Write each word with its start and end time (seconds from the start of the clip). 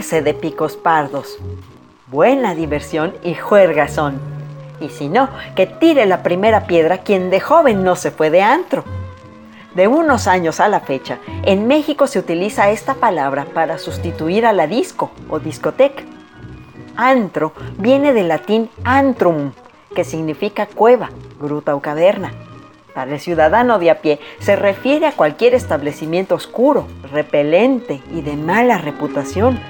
de 0.00 0.32
picos 0.32 0.78
pardos. 0.78 1.36
Buena 2.06 2.54
diversión 2.54 3.12
y 3.22 3.34
juergazón. 3.34 4.18
Y 4.80 4.88
si 4.88 5.10
no, 5.10 5.28
que 5.54 5.66
tire 5.66 6.06
la 6.06 6.22
primera 6.22 6.66
piedra 6.66 6.98
quien 6.98 7.28
de 7.28 7.38
joven 7.38 7.84
no 7.84 7.96
se 7.96 8.10
fue 8.10 8.30
de 8.30 8.40
antro. 8.40 8.82
De 9.74 9.88
unos 9.88 10.26
años 10.26 10.58
a 10.58 10.68
la 10.68 10.80
fecha, 10.80 11.18
en 11.44 11.66
México 11.66 12.06
se 12.06 12.18
utiliza 12.18 12.70
esta 12.70 12.94
palabra 12.94 13.44
para 13.52 13.76
sustituir 13.76 14.46
a 14.46 14.54
la 14.54 14.66
disco 14.66 15.10
o 15.28 15.38
discoteca. 15.38 16.02
Antro 16.96 17.52
viene 17.76 18.14
del 18.14 18.28
latín 18.28 18.70
antrum, 18.84 19.52
que 19.94 20.04
significa 20.04 20.64
cueva, 20.64 21.10
gruta 21.38 21.74
o 21.74 21.80
caverna. 21.80 22.32
Para 22.94 23.12
el 23.12 23.20
ciudadano 23.20 23.78
de 23.78 23.90
a 23.90 24.00
pie 24.00 24.18
se 24.38 24.56
refiere 24.56 25.06
a 25.06 25.12
cualquier 25.12 25.54
establecimiento 25.54 26.34
oscuro, 26.34 26.88
repelente 27.12 28.02
y 28.10 28.22
de 28.22 28.34
mala 28.34 28.78
reputación. 28.78 29.60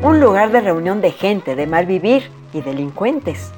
Un 0.00 0.20
lugar 0.20 0.52
de 0.52 0.60
reunión 0.60 1.00
de 1.00 1.10
gente 1.10 1.56
de 1.56 1.66
mal 1.66 1.84
vivir 1.84 2.30
y 2.52 2.60
delincuentes. 2.60 3.50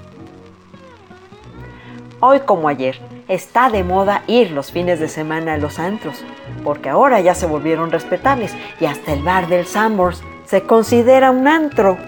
Hoy 2.20 2.40
como 2.40 2.68
ayer, 2.68 2.98
está 3.28 3.68
de 3.68 3.84
moda 3.84 4.22
ir 4.26 4.50
los 4.50 4.72
fines 4.72 4.98
de 5.00 5.08
semana 5.08 5.54
a 5.54 5.58
los 5.58 5.78
antros, 5.78 6.24
porque 6.64 6.88
ahora 6.88 7.20
ya 7.20 7.34
se 7.34 7.44
volvieron 7.44 7.90
respetables 7.90 8.54
y 8.80 8.86
hasta 8.86 9.12
el 9.12 9.22
bar 9.22 9.48
del 9.48 9.66
Sambors 9.66 10.22
se 10.46 10.62
considera 10.62 11.30
un 11.30 11.46
antro. 11.46 11.98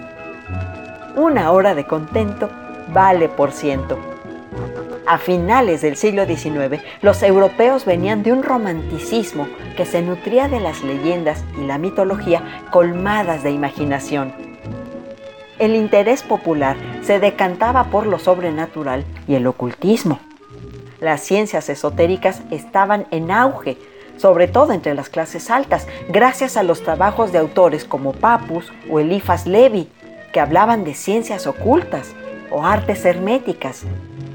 Una 1.15 1.51
hora 1.51 1.75
de 1.75 1.85
contento 1.85 2.49
vale 2.91 3.29
por 3.29 3.51
ciento. 3.51 4.12
A 5.05 5.17
finales 5.17 5.81
del 5.81 5.97
siglo 5.97 6.25
XIX, 6.25 6.81
los 7.01 7.23
europeos 7.23 7.83
venían 7.83 8.23
de 8.23 8.31
un 8.31 8.41
romanticismo 8.41 9.47
que 9.75 9.85
se 9.85 10.01
nutría 10.01 10.47
de 10.47 10.61
las 10.61 10.81
leyendas 10.81 11.43
y 11.57 11.65
la 11.65 11.77
mitología 11.77 12.63
colmadas 12.71 13.43
de 13.43 13.51
imaginación. 13.51 14.33
El 15.59 15.75
interés 15.75 16.23
popular 16.23 16.77
se 17.01 17.19
decantaba 17.19 17.85
por 17.85 18.07
lo 18.07 18.17
sobrenatural 18.17 19.03
y 19.27 19.35
el 19.35 19.45
ocultismo. 19.45 20.19
Las 21.01 21.19
ciencias 21.19 21.67
esotéricas 21.67 22.41
estaban 22.49 23.05
en 23.11 23.29
auge, 23.29 23.77
sobre 24.15 24.47
todo 24.47 24.71
entre 24.71 24.93
las 24.93 25.09
clases 25.09 25.49
altas, 25.49 25.85
gracias 26.07 26.55
a 26.55 26.63
los 26.63 26.81
trabajos 26.81 27.33
de 27.33 27.39
autores 27.39 27.83
como 27.83 28.13
Papus 28.13 28.71
o 28.89 29.01
Elifas 29.01 29.47
Levi, 29.47 29.89
que 30.31 30.39
hablaban 30.39 30.85
de 30.85 30.93
ciencias 30.93 31.45
ocultas 31.45 32.15
o 32.51 32.65
artes 32.65 33.03
herméticas, 33.03 33.83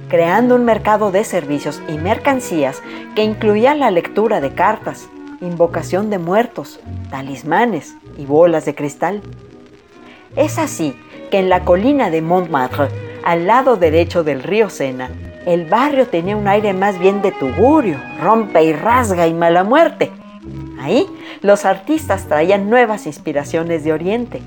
creando 0.09 0.55
un 0.55 0.65
mercado 0.65 1.11
de 1.11 1.25
servicios 1.25 1.81
y 1.89 1.99
mercancías 1.99 2.83
que 3.15 3.23
incluía 3.23 3.75
la 3.75 3.91
lectura 3.91 4.41
de 4.41 4.55
cartas, 4.55 5.09
invocación 5.41 6.11
de 6.11 6.19
muertos, 6.19 6.81
talismanes 7.11 7.95
y 8.17 8.27
bolas 8.27 8.65
de 8.65 8.75
cristal. 8.75 9.23
Es 10.37 10.59
así 10.59 10.95
que 11.31 11.39
en 11.39 11.49
la 11.49 11.65
colina 11.65 12.11
de 12.11 12.23
Montmartre, 12.23 12.89
al 13.25 13.47
lado 13.47 13.77
derecho 13.77 14.25
del 14.25 14.43
río 14.43 14.71
Sena, 14.71 15.11
el 15.47 15.67
barrio 15.67 16.07
tenía 16.07 16.37
un 16.37 16.49
aire 16.49 16.73
más 16.73 16.99
bien 16.99 17.23
de 17.23 17.33
tugurio, 17.33 17.97
rompe 18.21 18.65
y 18.65 18.73
rasga 18.73 19.27
y 19.27 19.35
mala 19.35 19.65
muerte. 19.65 20.11
Ahí 20.81 21.07
los 21.43 21.65
artistas 21.65 22.27
traían 22.29 22.69
nuevas 22.71 23.07
inspiraciones 23.07 23.85
de 23.85 23.93
Oriente. 23.93 24.43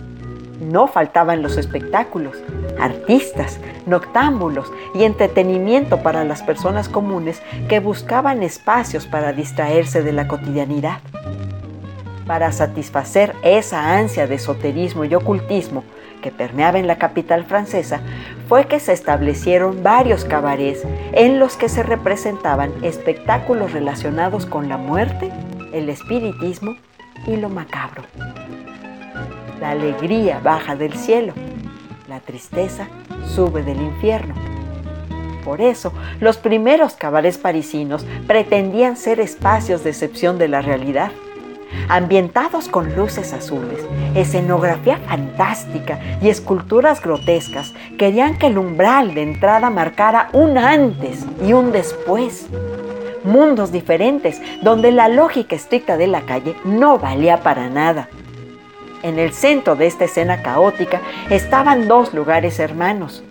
No 0.61 0.87
faltaban 0.87 1.41
los 1.41 1.57
espectáculos, 1.57 2.37
artistas, 2.81 3.59
noctámbulos 3.85 4.71
y 4.93 5.03
entretenimiento 5.03 6.01
para 6.03 6.23
las 6.25 6.41
personas 6.41 6.89
comunes 6.89 7.41
que 7.69 7.79
buscaban 7.79 8.43
espacios 8.43 9.05
para 9.05 9.31
distraerse 9.31 10.03
de 10.03 10.11
la 10.11 10.27
cotidianidad. 10.27 10.99
Para 12.27 12.51
satisfacer 12.51 13.35
esa 13.43 13.97
ansia 13.97 14.27
de 14.27 14.35
esoterismo 14.35 15.05
y 15.05 15.15
ocultismo 15.15 15.83
que 16.21 16.31
permeaba 16.31 16.79
en 16.79 16.87
la 16.87 16.97
capital 16.97 17.45
francesa, 17.45 18.01
fue 18.47 18.67
que 18.67 18.79
se 18.79 18.93
establecieron 18.93 19.83
varios 19.83 20.23
cabarets 20.23 20.83
en 21.13 21.39
los 21.39 21.57
que 21.57 21.67
se 21.67 21.83
representaban 21.83 22.71
espectáculos 22.83 23.73
relacionados 23.73 24.45
con 24.45 24.69
la 24.69 24.77
muerte, 24.77 25.31
el 25.73 25.89
espiritismo 25.89 26.75
y 27.25 27.37
lo 27.37 27.49
macabro. 27.49 28.03
La 29.59 29.71
alegría 29.71 30.39
baja 30.43 30.75
del 30.75 30.93
cielo, 30.93 31.33
la 32.11 32.19
tristeza 32.19 32.89
sube 33.25 33.63
del 33.63 33.81
infierno. 33.81 34.35
Por 35.45 35.61
eso, 35.61 35.93
los 36.19 36.35
primeros 36.35 36.95
cabarets 36.95 37.37
parisinos 37.37 38.05
pretendían 38.27 38.97
ser 38.97 39.21
espacios 39.21 39.85
de 39.85 39.91
excepción 39.91 40.37
de 40.37 40.49
la 40.49 40.61
realidad, 40.61 41.11
ambientados 41.87 42.67
con 42.67 42.97
luces 42.97 43.31
azules, 43.31 43.79
escenografía 44.13 44.97
fantástica 45.07 46.01
y 46.21 46.27
esculturas 46.27 47.01
grotescas, 47.01 47.73
querían 47.97 48.37
que 48.37 48.47
el 48.47 48.57
umbral 48.57 49.13
de 49.13 49.23
entrada 49.23 49.69
marcara 49.69 50.27
un 50.33 50.57
antes 50.57 51.25
y 51.41 51.53
un 51.53 51.71
después. 51.71 52.47
Mundos 53.23 53.71
diferentes 53.71 54.41
donde 54.61 54.91
la 54.91 55.07
lógica 55.07 55.55
estricta 55.55 55.95
de 55.95 56.07
la 56.07 56.23
calle 56.23 56.57
no 56.65 56.99
valía 56.99 57.37
para 57.37 57.69
nada. 57.69 58.09
En 59.03 59.17
el 59.17 59.33
centro 59.33 59.75
de 59.75 59.87
esta 59.87 60.05
escena 60.05 60.43
caótica 60.43 61.01
estaban 61.31 61.87
dos 61.87 62.13
lugares 62.13 62.59
hermanos, 62.59 63.23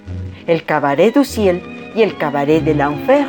el 0.49 0.65
Cabaret 0.65 1.15
du 1.15 1.25
Ciel 1.25 1.93
y 1.95 2.03
el 2.03 2.17
Cabaret 2.17 2.65
de 2.65 2.75
l'Enfer. 2.75 3.27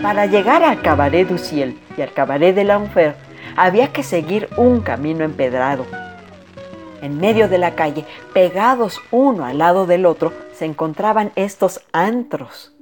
Para 0.00 0.24
llegar 0.24 0.62
al 0.62 0.80
Cabaret 0.80 1.28
du 1.28 1.36
Ciel 1.36 1.78
y 1.98 2.00
al 2.00 2.12
Cabaret 2.12 2.54
de 2.54 2.64
l'Enfer 2.64 3.14
había 3.56 3.92
que 3.92 4.02
seguir 4.02 4.48
un 4.56 4.80
camino 4.80 5.22
empedrado. 5.22 5.84
En 7.02 7.18
medio 7.18 7.48
de 7.48 7.58
la 7.58 7.74
calle, 7.74 8.06
pegados 8.32 9.00
uno 9.10 9.44
al 9.44 9.58
lado 9.58 9.86
del 9.86 10.06
otro, 10.06 10.32
se 10.54 10.64
encontraban 10.64 11.30
estos 11.36 11.82
antros. 11.92 12.74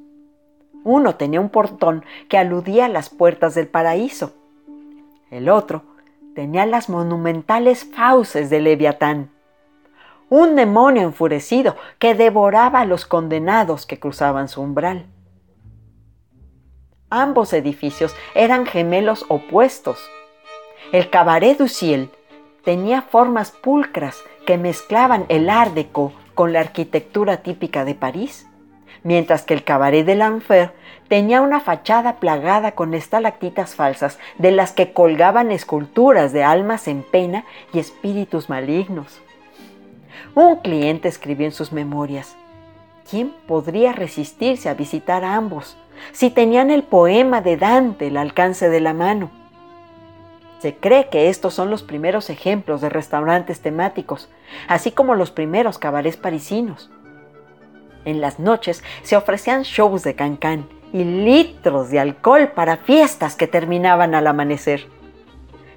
Uno 0.85 1.17
tenía 1.17 1.41
un 1.41 1.51
portón 1.51 2.05
que 2.29 2.39
aludía 2.39 2.85
a 2.85 2.89
las 2.89 3.11
puertas 3.11 3.57
del 3.57 3.67
paraíso. 3.67 4.35
El 5.31 5.49
otro 5.49 5.96
tenía 6.37 6.67
las 6.67 6.89
monumentales 6.89 7.85
fauces 7.93 8.49
de 8.49 8.61
Leviatán 8.61 9.31
un 10.29 10.57
demonio 10.57 11.03
enfurecido 11.03 11.77
que 11.99 12.15
devoraba 12.15 12.81
a 12.81 12.85
los 12.85 13.07
condenados 13.07 13.87
que 13.87 13.99
cruzaban 13.99 14.49
su 14.49 14.61
umbral. 14.61 15.07
Ambos 17.11 17.53
edificios 17.53 18.15
eran 18.35 18.67
gemelos 18.67 19.25
opuestos. 19.29 19.99
El 20.93 21.11
Cabaret 21.11 21.57
du 21.57 21.69
Ciel 21.69 22.11
tenía 22.65 23.03
formas 23.03 23.53
pulcras 23.53 24.19
que 24.47 24.59
mezclaban 24.59 25.27
el 25.29 25.49
Art 25.49 25.75
Deco 25.75 26.13
con 26.35 26.53
la 26.53 26.61
arquitectura 26.61 27.39
típica 27.39 27.85
de 27.85 27.95
París, 27.95 28.49
mientras 29.07 29.45
que 29.45 29.55
el 29.55 29.63
Cabaret 29.63 30.05
de 30.05 30.17
l'Enfer 30.17 30.73
tenía 31.07 31.41
una 31.41 31.61
fachada 31.61 32.17
plagada 32.17 32.73
con 32.73 32.93
estalactitas 32.93 33.77
falsas 33.77 34.19
de 34.37 34.51
las 34.51 34.73
que 34.73 34.93
colgaban 34.93 35.53
esculturas 35.53 36.33
de 36.33 36.43
almas 36.43 36.89
en 36.89 37.05
pena 37.05 37.45
y 37.73 37.79
espíritus 37.79 38.49
malignos. 38.49 39.21
Un 40.35 40.57
cliente 40.57 41.07
escribió 41.07 41.47
en 41.47 41.53
sus 41.53 41.71
memorias, 41.71 42.37
¿quién 43.09 43.33
podría 43.47 43.93
resistirse 43.93 44.69
a 44.69 44.75
visitar 44.75 45.25
ambos 45.25 45.79
si 46.11 46.31
tenían 46.31 46.73
el 46.73 46.83
poema 46.83 47.41
de 47.41 47.57
Dante 47.57 48.09
al 48.09 48.17
alcance 48.17 48.69
de 48.69 48.81
la 48.81 48.93
mano? 48.93 49.31
Se 50.59 50.75
cree 50.75 51.11
que 51.11 51.29
estos 51.29 51.55
son 51.55 51.71
los 51.71 51.85
primeros 51.85 52.29
ejemplos 52.29 52.81
de 52.81 52.89
restaurantes 52.89 53.61
temáticos, 53.61 54.29
así 54.67 54.91
como 54.91 55.15
los 55.15 55.31
primeros 55.31 55.79
cabarets 55.79 56.17
parisinos. 56.17 56.91
En 58.07 58.21
las 58.21 58.39
noches 58.39 58.83
se 59.03 59.17
ofrecían 59.17 59.65
shows 59.65 60.05
de 60.05 60.15
cancán 60.15 60.69
y 60.93 61.03
litros 61.03 61.91
de 61.91 61.99
alcohol 61.99 62.53
para 62.55 62.79
fiestas 62.79 63.35
que 63.35 63.49
terminaban 63.49 64.15
al 64.15 64.29
amanecer. 64.29 64.87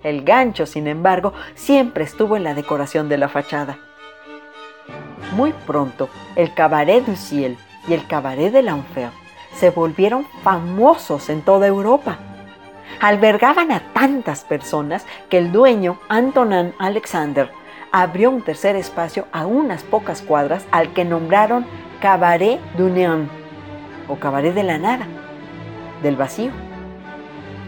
El 0.04 0.24
gancho, 0.24 0.66
sin 0.68 0.88
embargo, 0.88 1.34
siempre 1.56 2.04
estuvo 2.04 2.38
en 2.38 2.44
la 2.44 2.54
decoración 2.54 3.10
de 3.10 3.18
la 3.18 3.30
fachada. 3.30 3.80
Muy 5.34 5.54
pronto, 5.66 6.08
el 6.36 6.54
Cabaret 6.54 7.04
du 7.04 7.16
Ciel 7.16 7.58
y 7.88 7.94
el 7.94 8.06
Cabaret 8.06 8.54
de 8.54 8.62
l'Enfer 8.62 9.10
se 9.56 9.72
volvieron 9.72 10.26
famosos 10.44 11.30
en 11.30 11.42
toda 11.42 11.66
Europa. 11.66 12.20
Albergaban 13.02 13.72
a 13.72 13.82
tantas 13.94 14.44
personas 14.44 15.06
que 15.30 15.40
el 15.40 15.52
dueño, 15.52 16.00
Antonin 16.10 16.76
Alexander, 16.78 17.52
abrió 17.92 18.30
un 18.30 18.44
tercer 18.44 18.76
espacio 18.76 19.26
a 19.32 19.48
unas 19.48 19.84
pocas 19.84 20.22
cuadras 20.22 20.66
al 20.72 20.94
que 20.94 21.06
nombraron 21.06 21.66
Cabaret 22.02 22.62
du 22.78 22.90
Néant 22.90 23.28
o 24.08 24.16
Cabaret 24.16 24.54
de 24.54 24.64
la 24.64 24.78
Nada, 24.78 25.06
del 26.02 26.16
vacío. 26.16 26.52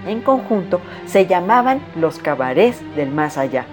En 0.07 0.21
conjunto 0.21 0.79
se 1.05 1.27
llamaban 1.27 1.81
los 1.95 2.17
cabarets 2.17 2.81
del 2.95 3.11
más 3.11 3.37
allá. 3.37 3.65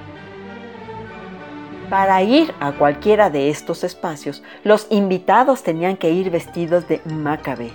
Para 1.89 2.23
ir 2.23 2.53
a 2.59 2.73
cualquiera 2.73 3.31
de 3.31 3.51
estos 3.51 3.85
espacios, 3.85 4.43
los 4.65 4.89
invitados 4.91 5.63
tenían 5.63 5.97
que 5.97 6.11
ir 6.11 6.29
vestidos 6.31 6.89
de 6.89 7.01
macabe, 7.05 7.71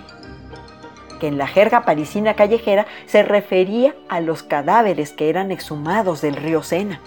que 1.20 1.26
en 1.28 1.38
la 1.38 1.46
jerga 1.46 1.86
parisina 1.86 2.34
callejera 2.34 2.86
se 3.06 3.22
refería 3.22 3.94
a 4.10 4.20
los 4.20 4.42
cadáveres 4.42 5.12
que 5.12 5.30
eran 5.30 5.50
exhumados 5.50 6.20
del 6.20 6.36
río 6.36 6.62
Sena. 6.62 7.00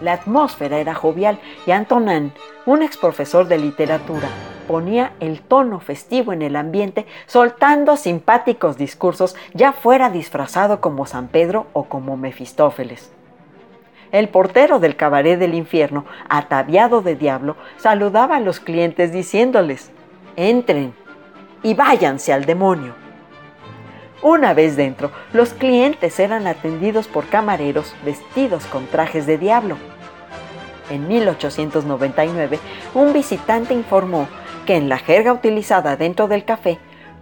La 0.00 0.14
atmósfera 0.14 0.78
era 0.78 0.94
jovial 0.94 1.38
y 1.66 1.72
Antonin, 1.72 2.32
un 2.66 2.82
ex 2.82 2.96
profesor 2.96 3.48
de 3.48 3.58
literatura, 3.58 4.28
ponía 4.66 5.12
el 5.18 5.40
tono 5.40 5.80
festivo 5.80 6.32
en 6.32 6.42
el 6.42 6.54
ambiente, 6.54 7.04
soltando 7.26 7.96
simpáticos 7.96 8.76
discursos, 8.76 9.34
ya 9.52 9.72
fuera 9.72 10.10
disfrazado 10.10 10.80
como 10.80 11.06
San 11.06 11.26
Pedro 11.26 11.66
o 11.72 11.84
como 11.84 12.16
Mefistófeles. 12.16 13.10
El 14.12 14.28
portero 14.28 14.78
del 14.78 14.96
cabaret 14.96 15.38
del 15.38 15.54
infierno, 15.54 16.04
ataviado 16.28 17.02
de 17.02 17.16
diablo, 17.16 17.56
saludaba 17.76 18.36
a 18.36 18.40
los 18.40 18.60
clientes 18.60 19.12
diciéndoles, 19.12 19.90
entren 20.36 20.94
y 21.62 21.74
váyanse 21.74 22.32
al 22.32 22.44
demonio. 22.44 22.99
Una 24.22 24.52
vez 24.52 24.76
dentro, 24.76 25.10
los 25.32 25.54
clientes 25.54 26.20
eran 26.20 26.46
atendidos 26.46 27.08
por 27.08 27.26
camareros 27.28 27.94
vestidos 28.04 28.66
con 28.66 28.86
trajes 28.86 29.26
de 29.26 29.38
diablo. 29.38 29.78
En 30.90 31.08
1899, 31.08 32.58
un 32.94 33.12
visitante 33.14 33.72
informó 33.72 34.28
que 34.66 34.76
en 34.76 34.90
la 34.90 34.98
jerga 34.98 35.32
utilizada 35.32 35.96
dentro 35.96 36.28
del 36.28 36.44
café, 36.44 36.78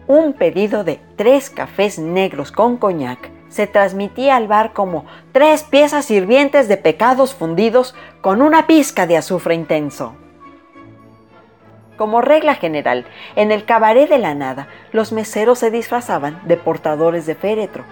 un 0.08 0.32
pedido 0.32 0.82
de 0.82 1.00
tres 1.16 1.50
cafés 1.50 1.98
negros 1.98 2.50
con 2.50 2.78
coñac 2.78 3.30
se 3.48 3.66
transmitía 3.66 4.36
al 4.36 4.48
bar 4.48 4.72
como 4.72 5.04
tres 5.32 5.62
piezas 5.62 6.04
sirvientes 6.04 6.66
de 6.68 6.78
pecados 6.78 7.34
fundidos 7.34 7.94
con 8.20 8.42
una 8.42 8.66
pizca 8.66 9.06
de 9.06 9.16
azufre 9.16 9.54
intenso. 9.54 10.14
Como 11.98 12.20
regla 12.20 12.54
general, 12.54 13.06
en 13.34 13.50
el 13.50 13.64
cabaret 13.64 14.08
de 14.08 14.18
la 14.18 14.36
nada, 14.36 14.68
los 14.92 15.10
meseros 15.10 15.58
se 15.58 15.72
disfrazaban 15.72 16.40
de 16.46 16.56
portadores 16.56 17.26
de 17.26 17.34
féretro. 17.34 17.82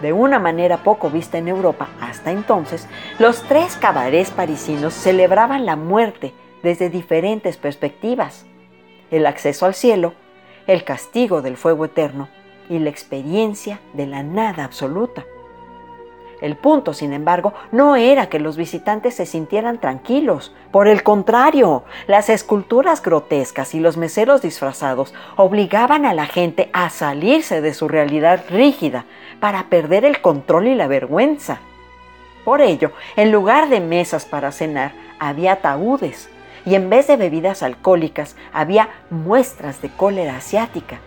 De 0.00 0.14
una 0.14 0.38
manera 0.38 0.78
poco 0.78 1.10
vista 1.10 1.36
en 1.36 1.46
Europa 1.46 1.88
hasta 2.00 2.30
entonces, 2.30 2.88
los 3.18 3.42
tres 3.42 3.76
cabarets 3.76 4.30
parisinos 4.30 4.94
celebraban 4.94 5.66
la 5.66 5.76
muerte 5.76 6.32
desde 6.62 6.88
diferentes 6.88 7.58
perspectivas. 7.58 8.46
El 9.10 9.26
acceso 9.26 9.66
al 9.66 9.74
cielo, 9.74 10.14
el 10.66 10.82
castigo 10.84 11.42
del 11.42 11.58
fuego 11.58 11.84
eterno 11.84 12.30
y 12.70 12.78
la 12.78 12.88
experiencia 12.88 13.80
de 13.92 14.06
la 14.06 14.22
nada 14.22 14.64
absoluta. 14.64 15.26
El 16.40 16.56
punto, 16.56 16.94
sin 16.94 17.12
embargo, 17.12 17.52
no 17.70 17.96
era 17.96 18.28
que 18.28 18.38
los 18.38 18.56
visitantes 18.56 19.14
se 19.14 19.26
sintieran 19.26 19.78
tranquilos. 19.78 20.54
Por 20.70 20.88
el 20.88 21.02
contrario, 21.02 21.84
las 22.06 22.30
esculturas 22.30 23.02
grotescas 23.02 23.74
y 23.74 23.80
los 23.80 23.96
meseros 23.96 24.40
disfrazados 24.40 25.12
obligaban 25.36 26.06
a 26.06 26.14
la 26.14 26.26
gente 26.26 26.70
a 26.72 26.88
salirse 26.90 27.60
de 27.60 27.74
su 27.74 27.88
realidad 27.88 28.44
rígida 28.48 29.04
para 29.38 29.64
perder 29.64 30.04
el 30.04 30.20
control 30.20 30.68
y 30.68 30.74
la 30.74 30.86
vergüenza. 30.86 31.60
Por 32.44 32.62
ello, 32.62 32.92
en 33.16 33.32
lugar 33.32 33.68
de 33.68 33.80
mesas 33.80 34.24
para 34.24 34.50
cenar, 34.50 34.92
había 35.18 35.52
ataúdes 35.52 36.30
y 36.64 36.74
en 36.74 36.88
vez 36.88 37.06
de 37.06 37.16
bebidas 37.16 37.62
alcohólicas 37.62 38.36
había 38.52 38.88
muestras 39.10 39.82
de 39.82 39.90
cólera 39.90 40.36
asiática 40.36 41.00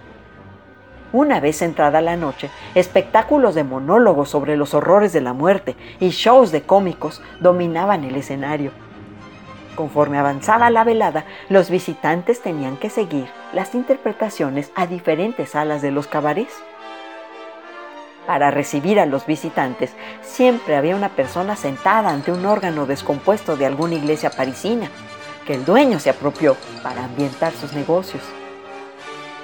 una 1.13 1.39
vez 1.39 1.61
entrada 1.61 2.01
la 2.01 2.17
noche, 2.17 2.49
espectáculos 2.75 3.55
de 3.55 3.63
monólogos 3.63 4.29
sobre 4.29 4.57
los 4.57 4.73
horrores 4.73 5.13
de 5.13 5.21
la 5.21 5.31
muerte 5.31 5.77
y 5.99 6.09
shows 6.09 6.51
de 6.51 6.63
cómicos 6.63 7.21
dominaban 7.39 8.03
el 8.03 8.17
escenario. 8.17 8.71
Conforme 9.75 10.17
avanzaba 10.17 10.69
la 10.69 10.83
velada, 10.83 11.25
los 11.49 11.69
visitantes 11.69 12.41
tenían 12.41 12.77
que 12.77 12.89
seguir 12.89 13.27
las 13.53 13.73
interpretaciones 13.73 14.71
a 14.75 14.87
diferentes 14.87 15.51
salas 15.51 15.81
de 15.81 15.91
los 15.91 16.07
cabarets. 16.07 16.53
Para 18.27 18.51
recibir 18.51 18.99
a 18.99 19.05
los 19.05 19.25
visitantes, 19.25 19.93
siempre 20.21 20.75
había 20.75 20.95
una 20.95 21.09
persona 21.09 21.55
sentada 21.55 22.09
ante 22.09 22.31
un 22.31 22.45
órgano 22.45 22.85
descompuesto 22.85 23.55
de 23.55 23.65
alguna 23.65 23.95
iglesia 23.95 24.29
parisina, 24.29 24.89
que 25.45 25.55
el 25.55 25.65
dueño 25.65 25.99
se 25.99 26.09
apropió 26.09 26.55
para 26.81 27.03
ambientar 27.03 27.51
sus 27.51 27.73
negocios. 27.73 28.23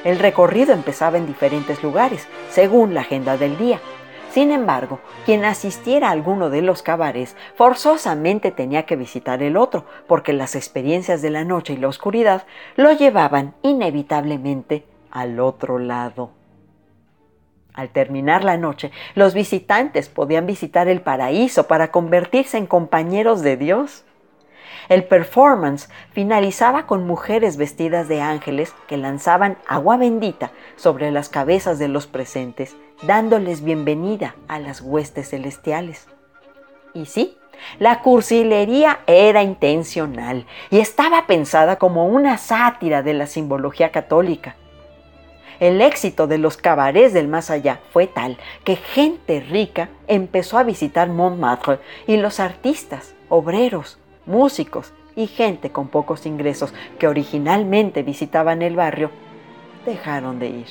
El 0.03 0.17
recorrido 0.17 0.73
empezaba 0.73 1.17
en 1.17 1.27
diferentes 1.27 1.83
lugares, 1.83 2.27
según 2.49 2.93
la 2.93 3.01
agenda 3.01 3.37
del 3.37 3.57
día. 3.57 3.79
Sin 4.31 4.51
embargo, 4.51 4.99
quien 5.25 5.43
asistiera 5.43 6.09
a 6.09 6.11
alguno 6.11 6.49
de 6.49 6.61
los 6.61 6.83
cabarets 6.83 7.35
forzosamente 7.55 8.51
tenía 8.51 8.85
que 8.85 8.95
visitar 8.95 9.41
el 9.41 9.57
otro, 9.57 9.85
porque 10.07 10.33
las 10.33 10.55
experiencias 10.55 11.21
de 11.21 11.31
la 11.31 11.43
noche 11.43 11.73
y 11.73 11.77
la 11.77 11.87
oscuridad 11.87 12.45
lo 12.75 12.93
llevaban 12.93 13.55
inevitablemente 13.63 14.85
al 15.11 15.39
otro 15.39 15.79
lado. 15.79 16.31
Al 17.73 17.89
terminar 17.89 18.43
la 18.43 18.57
noche, 18.57 18.91
los 19.15 19.33
visitantes 19.33 20.09
podían 20.09 20.45
visitar 20.45 20.87
el 20.87 21.01
paraíso 21.01 21.67
para 21.67 21.91
convertirse 21.91 22.57
en 22.57 22.67
compañeros 22.67 23.41
de 23.41 23.57
Dios. 23.57 24.03
El 24.87 25.03
performance 25.03 25.89
finalizaba 26.11 26.85
con 26.85 27.05
mujeres 27.05 27.57
vestidas 27.57 28.07
de 28.07 28.21
ángeles 28.21 28.73
que 28.87 28.97
lanzaban 28.97 29.57
agua 29.67 29.97
bendita 29.97 30.51
sobre 30.75 31.11
las 31.11 31.29
cabezas 31.29 31.79
de 31.79 31.87
los 31.87 32.07
presentes, 32.07 32.75
dándoles 33.03 33.63
bienvenida 33.63 34.35
a 34.47 34.59
las 34.59 34.81
huestes 34.81 35.29
celestiales. 35.29 36.07
Y 36.93 37.05
sí, 37.05 37.37
la 37.77 38.01
cursilería 38.01 38.99
era 39.05 39.43
intencional 39.43 40.45
y 40.69 40.79
estaba 40.79 41.27
pensada 41.27 41.77
como 41.77 42.07
una 42.07 42.37
sátira 42.37 43.03
de 43.03 43.13
la 43.13 43.27
simbología 43.27 43.91
católica. 43.91 44.55
El 45.59 45.81
éxito 45.81 46.25
de 46.25 46.37
los 46.37 46.55
cabarets 46.55 47.13
del 47.13 47.27
más 47.27 47.49
allá 47.49 47.81
fue 47.91 48.07
tal 48.07 48.37
que 48.63 48.77
gente 48.77 49.41
rica 49.41 49.89
empezó 50.07 50.57
a 50.57 50.63
visitar 50.63 51.09
Montmartre 51.09 51.79
y 52.07 52.15
los 52.15 52.39
artistas, 52.39 53.13
obreros, 53.27 53.98
músicos 54.29 54.93
y 55.15 55.27
gente 55.27 55.71
con 55.71 55.89
pocos 55.89 56.25
ingresos 56.25 56.73
que 56.97 57.07
originalmente 57.07 58.03
visitaban 58.03 58.61
el 58.61 58.77
barrio 58.77 59.11
dejaron 59.85 60.39
de 60.39 60.47
ir. 60.47 60.67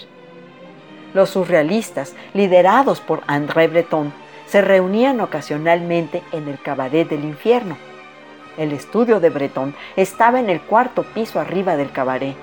Los 1.15 1.31
surrealistas, 1.31 2.15
liderados 2.35 3.01
por 3.01 3.23
André 3.27 3.69
Breton, 3.69 4.13
se 4.47 4.63
reunían 4.63 5.21
ocasionalmente 5.21 6.23
en 6.33 6.49
el 6.49 6.61
cabaret 6.61 7.09
del 7.09 7.25
infierno. 7.25 7.77
El 8.57 8.73
estudio 8.73 9.21
de 9.21 9.31
Breton 9.31 9.75
estaba 9.97 10.41
en 10.41 10.51
el 10.51 10.61
cuarto 10.61 11.03
piso 11.03 11.41
arriba 11.41 11.77
del 11.77 11.93
cabaret. 11.93 12.35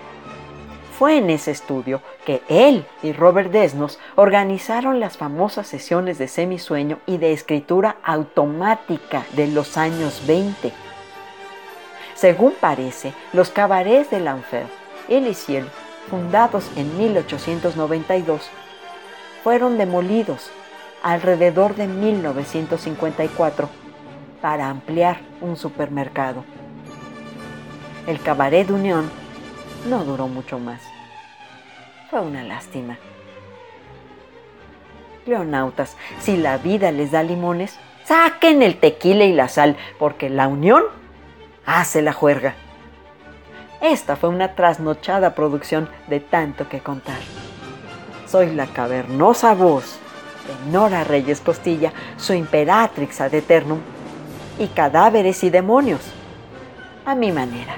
Fue 0.98 1.18
en 1.18 1.30
ese 1.30 1.52
estudio 1.52 2.02
que 2.26 2.42
él 2.48 2.86
y 3.04 3.12
Robert 3.12 3.52
Desnos 3.52 4.00
organizaron 4.16 5.00
las 5.00 5.18
famosas 5.18 5.68
sesiones 5.68 6.18
de 6.18 6.28
semisueño 6.28 7.00
y 7.06 7.18
de 7.18 7.34
escritura 7.34 7.98
automática 8.04 9.26
de 9.34 9.48
los 9.48 9.78
años 9.78 10.24
20 10.26 10.85
según 12.16 12.54
parece, 12.60 13.14
los 13.34 13.50
cabarets 13.50 14.10
de 14.10 14.22
l'Enfer 14.22 14.68
y 15.10 15.16
el 15.16 15.36
Ciel, 15.36 15.68
fundados 16.10 16.72
en 16.78 16.98
1892, 16.98 18.50
fueron 19.44 19.78
demolidos 19.78 20.50
alrededor 21.04 21.76
de 21.76 21.88
1954 21.88 23.70
para 24.42 24.70
ampliar 24.70 25.20
un 25.42 25.58
supermercado. 25.58 26.46
El 28.08 28.22
cabaret 28.22 28.66
de 28.66 28.74
Unión 28.74 29.12
no 29.90 30.06
duró 30.06 30.28
mucho 30.30 30.58
más. 30.58 30.82
Fue 32.10 32.22
una 32.22 32.44
lástima. 32.44 32.98
Leonautas, 35.26 35.98
si 36.22 36.38
la 36.38 36.58
vida 36.58 36.92
les 36.92 37.12
da 37.12 37.24
limones, 37.24 37.78
saquen 38.06 38.62
el 38.62 38.80
tequila 38.80 39.26
y 39.26 39.34
la 39.34 39.50
sal, 39.50 39.76
porque 40.00 40.30
la 40.30 40.48
unión 40.48 40.84
hace 41.66 42.02
la 42.02 42.14
juerga. 42.14 42.56
Esta 43.82 44.16
fue 44.16 44.30
una 44.30 44.56
trasnochada 44.56 45.36
producción 45.36 45.90
de 46.08 46.20
tanto 46.20 46.70
que 46.70 46.80
contar. 46.80 47.20
Soy 48.28 48.54
la 48.54 48.68
cavernosa 48.68 49.54
voz 49.54 49.98
de 50.48 50.72
Nora 50.72 51.04
Reyes 51.04 51.42
Costilla, 51.42 51.92
su 52.18 52.34
imperatrix 52.34 53.22
ad 53.22 53.34
eternum, 53.34 53.80
y 54.58 54.68
cadáveres 54.68 55.44
y 55.44 55.50
demonios, 55.50 56.02
a 57.06 57.14
mi 57.16 57.32
manera. 57.32 57.78